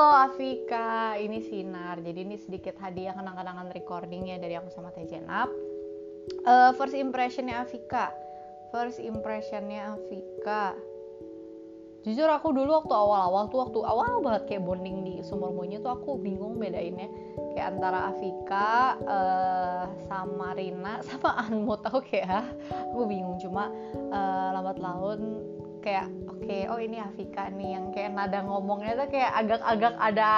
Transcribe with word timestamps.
Halo 0.00 0.32
Afika, 0.32 1.12
ini 1.20 1.44
Sinar. 1.44 2.00
Jadi 2.00 2.24
ini 2.24 2.40
sedikit 2.40 2.72
hadiah 2.80 3.12
kenang-kenangan 3.12 3.68
recordingnya 3.68 4.40
dari 4.40 4.56
aku 4.56 4.72
sama 4.72 4.88
Teh 4.96 5.04
Jenap. 5.04 5.52
Uh, 6.40 6.72
first 6.80 6.96
impressionnya 6.96 7.60
Afika. 7.60 8.08
First 8.72 8.96
impressionnya 8.96 9.92
Afika. 9.92 10.72
Jujur 12.00 12.32
aku 12.32 12.48
dulu 12.48 12.80
waktu 12.80 12.96
awal-awal 12.96 13.52
tuh 13.52 13.60
waktu 13.60 13.78
awal 13.84 14.24
banget 14.24 14.48
kayak 14.48 14.64
bonding 14.64 15.04
di 15.04 15.14
sumur 15.20 15.52
monyet 15.52 15.84
tuh 15.84 15.92
aku 15.92 16.16
bingung 16.16 16.56
bedainnya 16.56 17.12
kayak 17.52 17.76
antara 17.76 18.08
Afika 18.08 18.96
uh, 19.04 19.84
sama 20.08 20.56
Rina 20.56 21.02
sama 21.12 21.44
Anmut 21.44 21.84
aku 21.84 22.00
kayak 22.00 22.48
aku 22.96 23.04
bingung 23.04 23.36
cuma 23.36 23.68
uh, 24.16 24.48
lambat 24.56 24.80
laun 24.80 25.44
kayak 25.80 26.06
oke 26.28 26.44
okay, 26.44 26.68
oh 26.68 26.80
ini 26.80 27.00
Afika 27.00 27.48
nih 27.52 27.76
yang 27.76 27.92
kayak 27.92 28.12
nada 28.14 28.44
ngomongnya 28.44 28.96
tuh 28.96 29.08
kayak 29.12 29.32
agak-agak 29.34 29.94
ada 29.96 30.30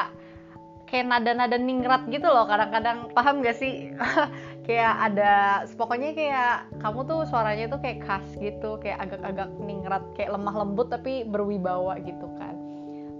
kayak 0.93 1.09
nada-nada 1.09 1.57
ningrat 1.57 2.05
gitu 2.13 2.29
loh 2.29 2.45
kadang-kadang. 2.45 3.09
Paham 3.17 3.41
gak 3.41 3.57
sih? 3.57 3.97
Kayak 4.69 4.95
ada 5.11 5.33
pokoknya 5.75 6.15
kayak 6.15 6.71
kamu 6.79 7.03
tuh 7.03 7.27
suaranya 7.27 7.67
tuh 7.67 7.83
kayak 7.83 7.99
khas 8.07 8.23
gitu 8.39 8.79
kayak 8.79 9.11
agak-agak 9.11 9.51
ningrat 9.59 10.07
kayak 10.15 10.31
lemah 10.39 10.55
lembut 10.55 10.87
tapi 10.87 11.27
berwibawa 11.27 11.99
gitu 11.99 12.31
kan. 12.39 12.55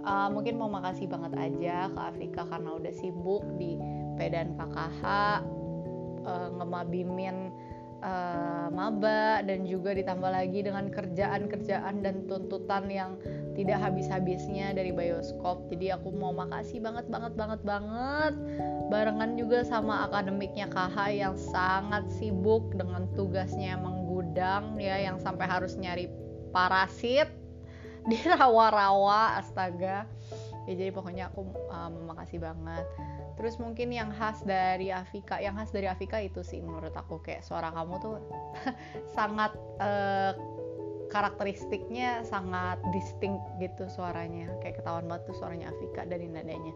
Uh, 0.07 0.31
mungkin 0.31 0.55
mau 0.55 0.71
makasih 0.71 1.03
banget 1.11 1.35
aja 1.35 1.91
ke 1.91 1.99
Afika 1.99 2.47
karena 2.47 2.79
udah 2.79 2.93
sibuk 2.95 3.43
di 3.59 3.75
pedan 4.15 4.55
KKH 4.55 5.01
uh, 6.23 6.47
ngemabimin 6.63 7.51
uh, 8.03 8.67
maba 8.69 9.41
dan 9.47 9.63
juga 9.63 9.95
ditambah 9.95 10.27
lagi 10.27 10.59
dengan 10.61 10.91
kerjaan-kerjaan 10.91 12.03
dan 12.03 12.27
tuntutan 12.27 12.91
yang 12.91 13.15
tidak 13.55 13.79
habis-habisnya 13.79 14.75
dari 14.75 14.91
bioskop. 14.91 15.71
Jadi 15.71 15.95
aku 15.95 16.11
mau 16.11 16.35
makasih 16.35 16.83
banget 16.83 17.07
banget 17.07 17.33
banget 17.39 17.61
banget 17.63 18.33
barengan 18.91 19.39
juga 19.39 19.63
sama 19.63 20.05
akademiknya 20.05 20.67
KH 20.69 20.97
yang 21.15 21.35
sangat 21.39 22.03
sibuk 22.19 22.75
dengan 22.75 23.07
tugasnya 23.15 23.79
menggudang 23.79 24.77
ya 24.77 24.99
yang 24.99 25.17
sampai 25.17 25.47
harus 25.47 25.79
nyari 25.79 26.11
parasit 26.51 27.31
di 28.05 28.19
rawa-rawa 28.35 29.39
astaga. 29.39 30.05
Ya 30.63 30.73
jadi 30.79 30.91
pokoknya 30.95 31.31
aku 31.31 31.43
um, 31.71 31.93
makasih 32.07 32.39
banget. 32.39 32.87
Terus 33.35 33.59
mungkin 33.59 33.91
yang 33.91 34.13
khas 34.15 34.39
dari 34.47 34.93
Afika 34.93 35.41
yang 35.43 35.59
khas 35.59 35.75
dari 35.75 35.91
Afika 35.91 36.21
itu 36.23 36.39
sih 36.45 36.63
menurut 36.63 36.95
aku 36.95 37.19
kayak 37.19 37.43
suara 37.43 37.73
kamu 37.75 37.93
tuh 37.99 38.15
sangat 39.17 39.51
uh, 39.83 40.33
karakteristiknya 41.11 42.23
sangat 42.23 42.79
distinct 42.95 43.43
gitu 43.59 43.91
suaranya. 43.91 44.47
Kayak 44.63 44.81
ketahuan 44.81 45.05
banget 45.11 45.29
tuh 45.29 45.35
suaranya 45.35 45.67
Afika 45.69 46.07
dari 46.07 46.31
nadanya 46.31 46.73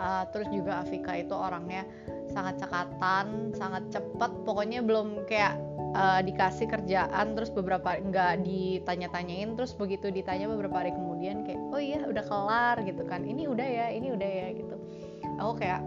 uh, 0.00 0.24
terus 0.32 0.48
juga 0.48 0.80
Afika 0.80 1.12
itu 1.16 1.34
orangnya 1.36 1.84
sangat 2.32 2.62
cekatan 2.62 3.52
sangat 3.52 3.84
cepet. 3.92 4.32
Pokoknya 4.48 4.80
belum 4.80 5.28
kayak 5.28 5.58
uh, 5.94 6.20
dikasih 6.22 6.66
kerjaan 6.70 7.34
terus 7.34 7.50
beberapa 7.50 7.98
nggak 7.98 8.44
ditanya-tanyain 8.46 9.54
terus 9.54 9.74
begitu 9.74 10.10
ditanya 10.10 10.46
beberapa 10.50 10.82
hari 10.82 10.92
kemudian 10.94 11.42
kayak 11.46 11.60
oh 11.70 11.80
iya 11.82 12.04
udah 12.06 12.24
kelar 12.24 12.76
gitu 12.84 13.02
kan. 13.06 13.22
Ini 13.26 13.46
udah 13.46 13.68
ya 13.68 13.86
ini 13.94 14.12
udah 14.14 14.30
ya 14.30 14.46
gitu. 14.54 14.76
Aku 15.40 15.56
kayak 15.56 15.80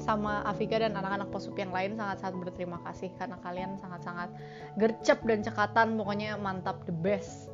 sama 0.00 0.40
Afika 0.48 0.80
dan 0.80 0.96
anak-anak 0.96 1.28
posup 1.28 1.52
yang 1.60 1.70
lain 1.70 1.94
sangat-sangat 1.94 2.34
berterima 2.40 2.80
kasih 2.88 3.12
karena 3.20 3.36
kalian 3.44 3.76
sangat-sangat 3.76 4.32
gercep 4.80 5.20
dan 5.28 5.44
cekatan 5.44 6.00
pokoknya 6.00 6.40
mantap 6.40 6.80
the 6.88 6.94
best 7.04 7.49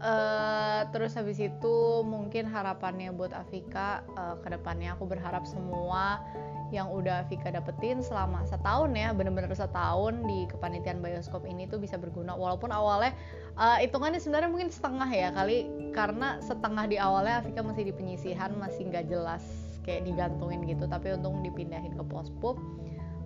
uh, 0.00 0.86
terus 0.90 1.14
habis 1.14 1.38
itu 1.38 1.76
mungkin 2.06 2.46
harapannya 2.46 3.10
buat 3.14 3.34
Afika 3.34 4.02
uh, 4.14 4.36
ke 4.40 4.48
depannya 4.50 4.94
aku 4.94 5.06
berharap 5.06 5.44
semua 5.44 6.22
yang 6.68 6.92
udah 6.92 7.24
Afika 7.24 7.48
dapetin 7.48 8.04
selama 8.04 8.44
setahun 8.44 8.92
ya 8.92 9.16
bener-bener 9.16 9.48
setahun 9.56 10.20
di 10.28 10.44
kepanitiaan 10.52 11.00
bioskop 11.00 11.48
ini 11.48 11.64
tuh 11.64 11.80
bisa 11.80 11.96
berguna. 11.96 12.36
Walaupun 12.36 12.68
awalnya 12.68 13.16
uh, 13.56 13.80
hitungannya 13.80 14.20
sebenarnya 14.20 14.50
mungkin 14.52 14.68
setengah 14.68 15.08
ya 15.08 15.28
kali 15.32 15.64
karena 15.96 16.36
setengah 16.44 16.84
di 16.84 16.96
awalnya 17.00 17.40
Afika 17.40 17.64
masih 17.64 17.88
di 17.88 17.92
penyisihan 17.96 18.52
masih 18.60 18.84
nggak 18.92 19.08
jelas 19.08 19.44
kayak 19.88 20.04
digantungin 20.04 20.60
gitu. 20.68 20.84
Tapi 20.84 21.16
untung 21.16 21.40
dipindahin 21.40 21.96
ke 21.96 22.04
pospub 22.04 22.60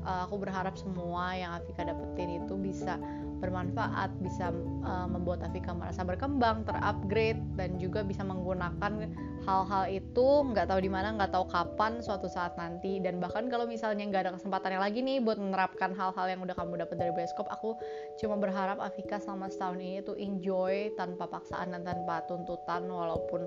uh, 0.04 0.26
aku 0.26 0.42
berharap 0.42 0.74
semua 0.78 1.34
yang 1.34 1.58
Afika 1.58 1.86
dapetin 1.86 2.42
itu 2.42 2.54
bisa 2.58 2.98
bermanfaat 3.42 4.14
bisa 4.22 4.54
uh, 4.86 5.10
membuat 5.10 5.42
Afika 5.42 5.74
merasa 5.74 6.06
berkembang 6.06 6.62
terupgrade 6.62 7.42
dan 7.58 7.74
juga 7.82 8.06
bisa 8.06 8.22
menggunakan 8.22 9.10
hal-hal 9.42 9.84
itu 9.90 10.26
nggak 10.54 10.70
tahu 10.70 10.78
di 10.78 10.86
mana 10.86 11.18
nggak 11.18 11.34
tahu 11.34 11.50
kapan 11.50 11.98
suatu 11.98 12.30
saat 12.30 12.54
nanti. 12.54 13.02
Dan 13.02 13.18
bahkan 13.18 13.50
kalau 13.50 13.66
misalnya 13.66 14.06
nggak 14.06 14.30
ada 14.30 14.32
kesempatannya 14.38 14.78
lagi 14.78 15.02
nih 15.02 15.18
buat 15.18 15.42
menerapkan 15.42 15.90
hal-hal 15.98 16.26
yang 16.30 16.40
udah 16.46 16.54
kamu 16.54 16.86
dapat 16.86 16.96
dari 17.02 17.10
bioskop 17.10 17.50
aku 17.50 17.74
cuma 18.22 18.38
berharap 18.38 18.78
Afika 18.78 19.18
selama 19.18 19.50
setahun 19.50 19.82
ini 19.82 19.98
tuh 20.06 20.14
enjoy 20.14 20.94
tanpa 20.94 21.26
paksaan 21.26 21.74
dan 21.74 21.82
tanpa 21.82 22.22
tuntutan 22.30 22.86
walaupun 22.86 23.42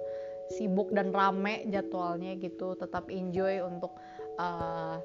sibuk 0.52 0.94
dan 0.94 1.10
rame 1.10 1.66
jadwalnya 1.72 2.38
gitu 2.38 2.78
tetap 2.78 3.10
enjoy 3.10 3.64
untuk 3.66 3.98
uh, 4.38 5.02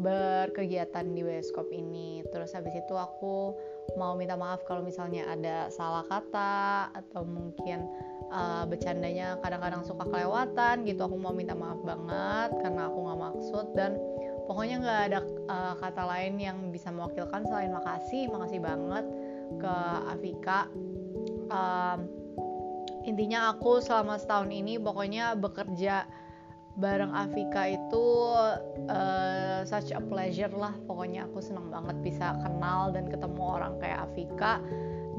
berkegiatan 0.00 1.04
di 1.12 1.20
bioskop 1.20 1.68
ini. 1.70 2.24
Terus 2.32 2.56
habis 2.56 2.72
itu 2.72 2.94
aku 2.96 3.54
mau 3.98 4.16
minta 4.16 4.34
maaf 4.34 4.64
kalau 4.64 4.80
misalnya 4.80 5.28
ada 5.28 5.68
salah 5.68 6.04
kata 6.08 6.88
atau 6.94 7.22
mungkin 7.26 7.84
uh, 8.32 8.64
bercandanya 8.64 9.36
kadang-kadang 9.44 9.84
suka 9.84 10.08
kelewatan 10.08 10.88
gitu. 10.88 11.04
Aku 11.04 11.16
mau 11.20 11.34
minta 11.36 11.52
maaf 11.52 11.78
banget 11.84 12.50
karena 12.64 12.88
aku 12.88 12.98
nggak 13.06 13.20
maksud 13.20 13.66
dan 13.76 14.00
pokoknya 14.48 14.76
nggak 14.82 15.00
ada 15.12 15.18
uh, 15.50 15.74
kata 15.78 16.02
lain 16.06 16.34
yang 16.40 16.58
bisa 16.72 16.88
mewakilkan 16.88 17.44
selain 17.46 17.70
makasih. 17.74 18.30
Makasih 18.32 18.60
banget 18.62 19.04
ke 19.60 19.74
Afika. 20.08 20.70
Um, 21.50 22.06
intinya 23.04 23.52
aku 23.52 23.80
selama 23.82 24.20
setahun 24.20 24.52
ini 24.52 24.76
pokoknya 24.78 25.34
bekerja 25.34 26.04
bareng 26.78 27.10
Afika 27.10 27.66
itu 27.66 28.04
uh, 28.86 29.66
such 29.66 29.90
a 29.90 29.98
pleasure 29.98 30.52
lah. 30.54 30.76
Pokoknya 30.86 31.26
aku 31.26 31.42
senang 31.42 31.72
banget 31.72 31.98
bisa 32.04 32.38
kenal 32.46 32.94
dan 32.94 33.10
ketemu 33.10 33.42
orang 33.42 33.74
kayak 33.82 34.06
Afika. 34.06 34.62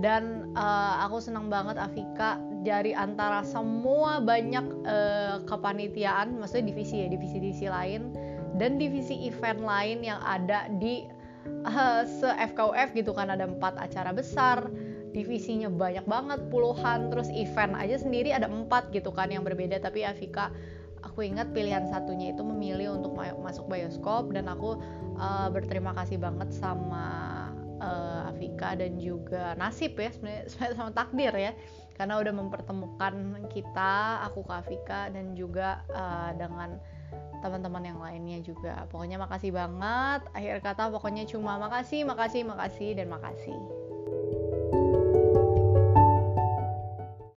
Dan 0.01 0.55
uh, 0.55 1.03
aku 1.05 1.19
senang 1.19 1.51
banget 1.51 1.75
Afika 1.77 2.39
dari 2.63 2.95
antara 2.95 3.43
semua 3.43 4.23
banyak 4.23 4.65
uh, 4.87 5.35
kepanitiaan 5.45 6.41
maksudnya 6.41 6.73
divisi 6.73 7.05
ya 7.05 7.07
divisi-divisi 7.09 7.67
lain 7.69 8.15
dan 8.57 8.81
divisi 8.81 9.29
event 9.29 9.61
lain 9.61 10.01
yang 10.01 10.17
ada 10.25 10.69
di 10.81 11.05
uh, 11.67 12.01
se 12.07 12.29
FKUF 12.31 12.95
gitu 12.95 13.11
kan. 13.13 13.29
Ada 13.29 13.45
empat 13.45 13.77
acara 13.77 14.15
besar 14.15 14.71
divisinya 15.11 15.67
banyak 15.67 16.07
banget 16.07 16.39
puluhan 16.47 17.11
terus 17.11 17.27
event 17.35 17.75
aja 17.75 17.99
sendiri 17.99 18.31
ada 18.31 18.47
empat 18.47 18.89
gitu 18.95 19.11
kan 19.11 19.29
yang 19.29 19.43
berbeda. 19.43 19.77
Tapi 19.83 20.07
Afika 20.07 20.49
aku 21.01 21.25
ingat 21.25 21.51
pilihan 21.51 21.85
satunya 21.89 22.31
itu 22.31 22.41
memilih 22.45 22.97
untuk 22.97 23.17
masuk 23.17 23.65
bioskop 23.67 24.31
dan 24.33 24.49
aku 24.49 24.77
uh, 25.17 25.47
berterima 25.49 25.91
kasih 25.97 26.21
banget 26.21 26.53
sama 26.53 27.49
uh, 27.81 28.29
Afika 28.29 28.77
dan 28.77 29.01
juga 29.01 29.57
nasib 29.57 29.97
ya 29.97 30.09
sebenarnya 30.15 30.75
sama 30.77 30.91
takdir 30.93 31.33
ya. 31.33 31.51
Karena 31.97 32.17
udah 32.17 32.33
mempertemukan 32.33 33.45
kita 33.53 34.25
aku 34.25 34.41
ke 34.41 34.53
Afika 34.53 35.11
dan 35.13 35.37
juga 35.37 35.85
uh, 35.93 36.33
dengan 36.33 36.81
teman-teman 37.43 37.83
yang 37.83 37.99
lainnya 37.99 38.39
juga. 38.41 38.87
Pokoknya 38.89 39.19
makasih 39.19 39.51
banget 39.51 40.25
akhir 40.31 40.63
kata 40.63 40.89
pokoknya 40.93 41.27
cuma 41.27 41.57
makasih 41.59 42.05
makasih 42.07 42.45
makasih 42.47 42.95
dan 42.97 43.11
makasih 43.11 43.57